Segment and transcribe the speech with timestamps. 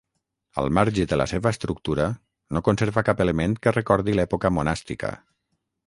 [0.61, 2.09] Al marge de la seva estructura,
[2.57, 5.17] no conserva cap element que recordi l'època monàstica.